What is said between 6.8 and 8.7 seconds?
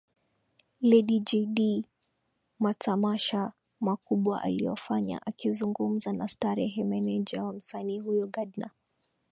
meneja wa msanii huyo Gadna